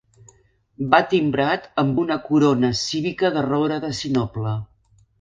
Va 0.93 0.99
timbrat 1.11 1.69
amb 1.83 2.03
una 2.05 2.19
corona 2.31 2.75
cívica 2.83 3.35
de 3.39 3.47
roure 3.53 3.81
de 3.89 3.97
sinople. 4.03 4.61